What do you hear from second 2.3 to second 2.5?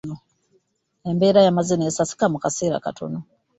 mu